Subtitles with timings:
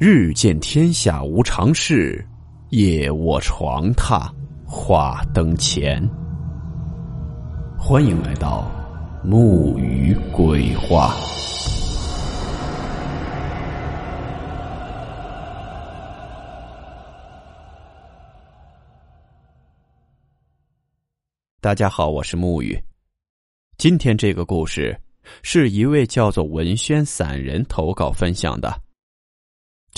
[0.00, 2.24] 日见天下无常事，
[2.68, 4.30] 夜卧床榻
[4.64, 6.00] 话灯前。
[7.76, 8.70] 欢迎来到
[9.24, 11.16] 木鱼鬼话。
[21.60, 22.80] 大家好，我是木鱼。
[23.76, 24.96] 今天这个故事
[25.42, 28.87] 是一位叫做文轩散人投稿分享的。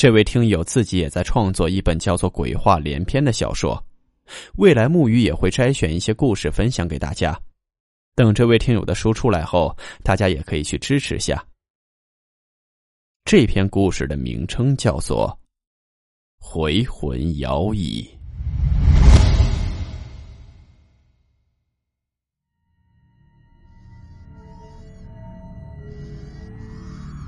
[0.00, 3.84] 这位听友自己也在创作一本叫做《鬼话连篇》的小说，
[4.56, 7.38] 未来木鱼也会摘选一些故事分享给大家。
[8.14, 11.44] 等这位听友的书出来后，大家也可以去支持下。
[13.26, 15.38] 这篇故事的名称叫做
[16.42, 18.02] 《回魂摇椅》。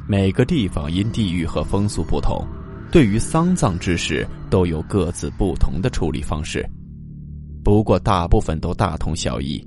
[0.09, 2.43] 每个地方因地域和风俗不同，
[2.93, 6.63] 对于丧葬之事都有各自不同的处理方式。
[7.65, 9.67] 不过大部分都大同小异。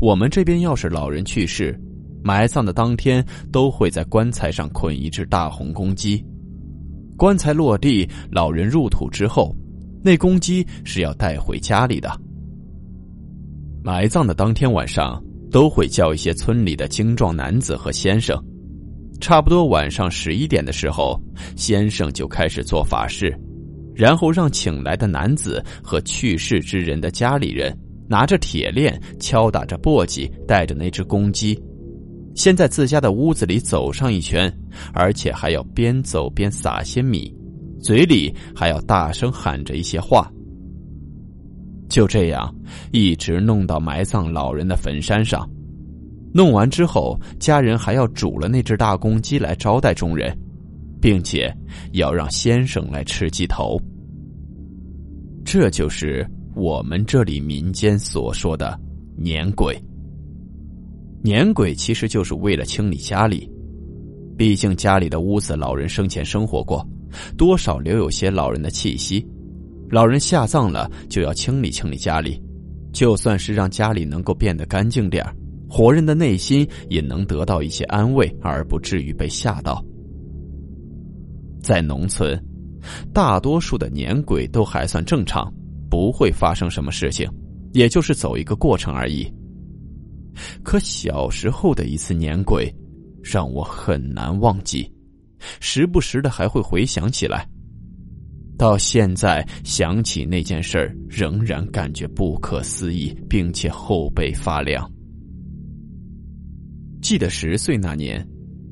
[0.00, 1.78] 我们这边要是老人去世，
[2.24, 6.22] 埋葬的当天都会在棺材上捆一只大红公鸡。
[7.16, 9.54] 棺材落地，老人入土之后，
[10.02, 12.10] 那公鸡是要带回家里的。
[13.84, 18.36] 埋葬的当天晚上，都会叫一些村里的精壮男子和先生。
[19.20, 21.20] 差不多晚上十一点的时候，
[21.56, 23.34] 先生就开始做法事，
[23.94, 27.76] 然后让请来的男子和去世之人的家里人
[28.08, 31.58] 拿着铁链敲打着簸箕，带着那只公鸡，
[32.34, 34.52] 先在自家的屋子里走上一圈，
[34.92, 37.34] 而且还要边走边撒些米，
[37.80, 40.30] 嘴里还要大声喊着一些话。
[41.88, 42.52] 就这样，
[42.92, 45.48] 一直弄到埋葬老人的坟山上。
[46.36, 50.36] 弄完之后，家人还要煮了那只大公鸡来招待众人，
[51.00, 51.54] 并且
[51.92, 53.80] 要让先生来吃鸡头。
[55.44, 58.76] 这就是我们这里民间所说的
[59.16, 59.80] 年鬼。
[61.22, 63.48] 年鬼其实就是为了清理家里，
[64.36, 66.84] 毕竟家里的屋子老人生前生活过，
[67.38, 69.24] 多少留有些老人的气息。
[69.88, 72.42] 老人下葬了，就要清理清理家里，
[72.92, 75.32] 就算是让家里能够变得干净点儿。
[75.76, 79.84] 活人的内心也能得到一些安慰，而不至于被吓到。
[81.60, 82.40] 在农村，
[83.12, 85.52] 大多数的年鬼都还算正常，
[85.90, 87.28] 不会发生什么事情，
[87.72, 89.28] 也就是走一个过程而已。
[90.62, 92.72] 可小时候的一次年鬼，
[93.20, 94.88] 让我很难忘记，
[95.58, 97.44] 时不时的还会回想起来。
[98.56, 104.88] 到现在想起那件事儿，仍然感觉不可思议，并且后背发凉。
[107.04, 108.26] 记得十岁那年，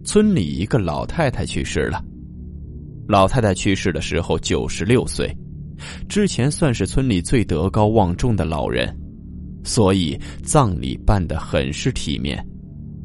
[0.07, 2.03] 村里一个老太太去世了。
[3.07, 5.31] 老太太去世的时候九十六岁，
[6.09, 8.89] 之前算是村里最德高望重的老人，
[9.65, 12.43] 所以葬礼办得很是体面，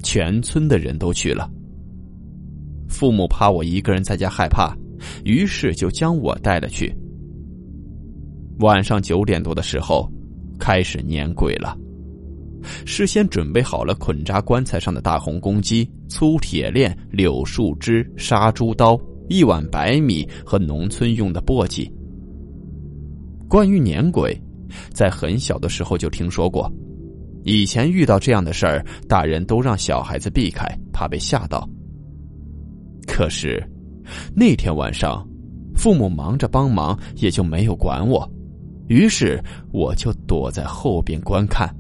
[0.02, 1.52] 全村的人都去了。
[2.88, 4.74] 父母怕我一个人在家害怕，
[5.26, 6.90] 于是就将我带了去。
[8.60, 10.10] 晚上九点多的时候，
[10.58, 11.78] 开始撵鬼了。
[12.86, 21.90] 事先准备好了捆扎棺材上的大红公鸡、粗铁链、柳树枝、杀猪刀、一碗白米和农村用的簸箕。
[23.48, 24.38] 关于撵鬼，
[24.94, 26.72] 在很小的时候就听说过，
[27.44, 31.68] 以前遇到这样的事儿，大人都让小孩子避开，怕被吓到。
[33.08, 33.64] 可是
[34.36, 35.26] 那天晚上，
[35.76, 38.30] 父母忙着帮忙，也就没有管我，
[38.90, 39.42] 于是
[39.72, 41.74] 我就躲在后边观看。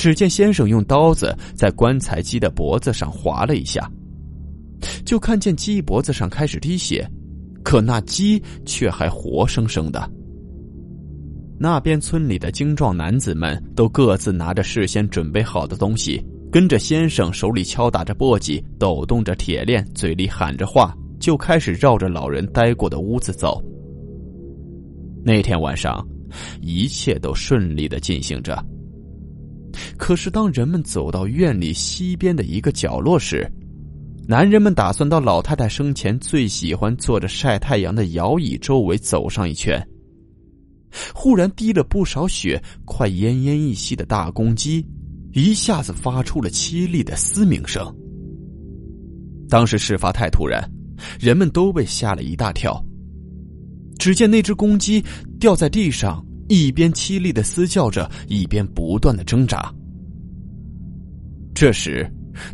[0.00, 3.86] 只见先生用刀子在棺材鸡的脖子上划了一下，
[5.04, 7.06] 就看见鸡脖子上开始滴血，
[7.62, 10.10] 可那鸡却还活生生的。
[11.58, 16.18] 那边村里的精壮男子们都各自拿着事先准备好的东西，
[16.50, 23.62] 跟着先生手里敲打着簸箕，抖动着铁链，嘴里喊着话，就开始绕着老人待过的屋子走。
[25.22, 26.02] 那天晚上，
[26.62, 28.64] 一切都顺利的进行着。
[29.96, 33.50] 可是，当人们走到院里西边的一个角落时，
[34.26, 39.80] 男人们打算到老太太生前最喜欢坐着晒太阳的摇椅周围走上一圈。
[41.14, 44.84] 忽然滴了不少血、快奄奄一息的大公鸡，
[45.32, 47.94] 一下子发出了凄厉的嘶鸣声。
[49.48, 50.60] 当时事发太突然，
[51.18, 52.84] 人们都被吓了一大跳。
[53.98, 55.04] 只见那只公鸡
[55.38, 56.24] 掉在地上。
[56.50, 59.72] 一边凄厉的嘶叫着，一边不断的挣扎。
[61.54, 62.04] 这时，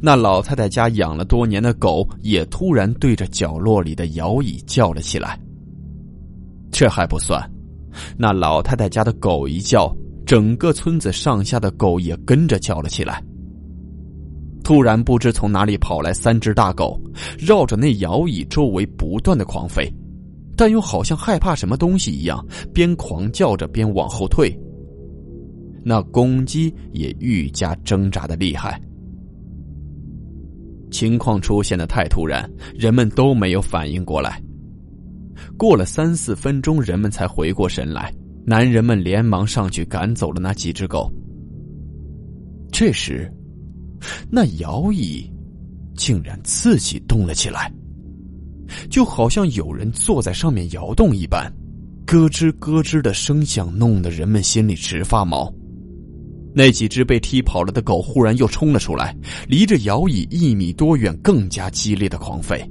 [0.02, 5.40] 那老太太家养了多年的狗也突然对着角落里的摇椅叫了起来。
[6.70, 7.42] 这还不算，
[8.18, 9.90] 那老太太家的狗一叫，
[10.26, 13.24] 整个村子上下的狗也跟着叫了起来。
[14.62, 17.00] 突然，不知从哪里跑来三只大狗，
[17.38, 19.90] 绕着那摇椅周围不断的狂吠，
[20.56, 24.50] 但又好像害怕什么东西一样，边狂叫着边往后退。
[25.84, 28.80] 那公鸡也愈加挣扎的厉害。
[30.90, 34.42] 情况出现的太突然，人们都没有反应过来。
[35.58, 38.12] 过了三四分钟，人们才回过神来，
[38.46, 41.12] 男人们连忙上去赶走了那几只狗。
[42.72, 43.30] 这时，
[44.30, 45.30] 那摇椅
[45.94, 47.72] 竟然自己动了起来，
[48.90, 51.52] 就好像有人坐在上面摇动一般，
[52.06, 55.52] 咯吱咯吱的声响弄得人们心里直发毛。
[56.54, 59.14] 那几只被踢跑了的狗忽然又冲了出来，
[59.46, 62.66] 离着摇椅一米多远，更加激烈的狂吠。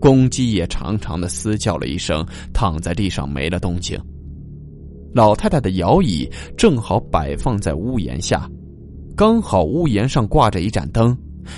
[0.00, 4.00] 公鸡也长长的嘶叫了一声，躺在地上没了动静。
[5.14, 6.26] 老太太的摇椅
[6.56, 8.50] 正好摆放在屋檐下，
[9.14, 11.14] 刚好屋檐上挂着一盏灯，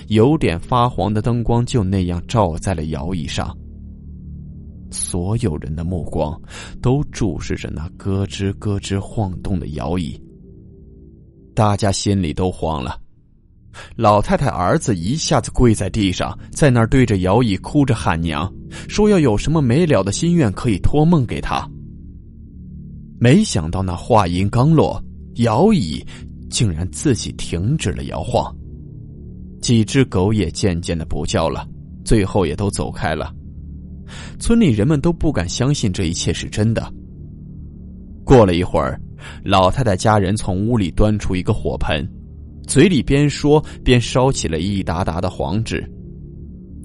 [0.09, 3.57] 有点发黄的灯光就那样照在了摇椅上。
[4.91, 6.41] 所有人的目光
[6.81, 10.21] 都注视着那咯吱咯吱晃动的摇椅。
[11.55, 13.01] 大家心里都慌了，
[13.97, 18.53] 老太太儿子一下子跪在地上，在那儿对着摇椅哭着喊娘，
[18.89, 21.69] 说要有什么没了的心愿可以托梦给他。
[23.19, 25.03] 没想到那话音刚落，
[25.37, 26.05] 摇椅
[26.51, 28.55] 竟然自己停止了摇晃，
[29.65, 31.67] 几只狗也渐渐的不叫了，
[32.05, 33.35] 最后也都走开了。
[34.39, 36.87] 村里人们都不敢相信这一切是真的。
[38.27, 39.01] 过了一会儿。
[39.43, 42.07] 老太太家人从屋里端出一个火盆，
[42.67, 45.83] 嘴里边说边烧起了一沓沓的黄纸，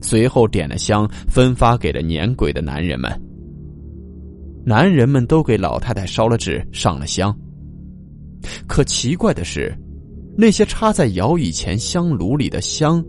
[0.01, 3.11] 随后点了香，分发给了撵鬼的男人们。
[4.65, 7.37] 男人们都给老太太烧了纸，上了香。
[8.69, 9.77] 可奇怪的是，
[10.41, 13.03] 那些插在摇椅前香炉里的香，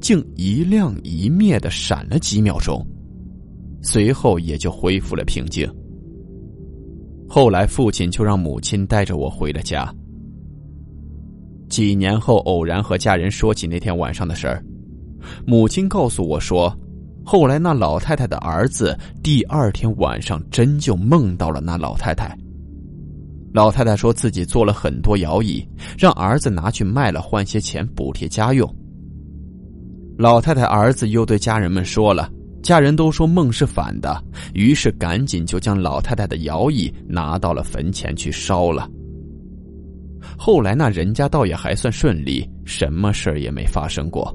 [0.00, 2.86] 竟一亮一灭的闪了几秒钟，
[3.82, 5.68] 随后也就恢复了平静。
[7.28, 9.92] 后来，父亲就让母亲带着我回了家。
[11.68, 14.64] 几年后，偶然和家人说起那天晚上的事儿，
[15.44, 16.72] 母亲告诉我说，
[17.24, 22.38] 后来那老太太的儿子第二天晚上真就梦到了那老太太。
[23.58, 25.66] 老太太说自己做了很多摇椅，
[25.98, 28.72] 让儿子拿去卖了换些钱补贴家用。
[30.16, 32.30] 老太太儿子又对家人们说了。
[32.62, 34.22] 家人都说梦是反的，
[34.54, 38.88] 于是赶紧就将老太太的摇椅拿到了坟前去烧了。
[40.38, 44.32] 后来那人家倒也还算顺利，什么事儿也没发生过。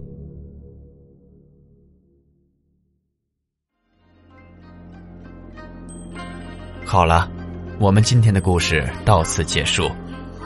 [6.83, 7.31] 好了，
[7.79, 9.91] 我们今天的故事到此结束，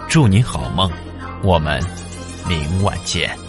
[0.07, 0.89] 祝您好梦，
[1.43, 1.81] 我们
[2.47, 3.46] 明晚见。